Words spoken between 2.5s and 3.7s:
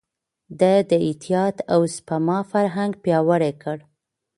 فرهنګ پياوړی